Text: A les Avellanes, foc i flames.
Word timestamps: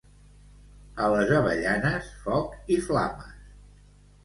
A 1.07 1.09
les 1.15 1.33
Avellanes, 1.41 2.09
foc 2.25 2.59
i 2.79 2.81
flames. 2.89 3.31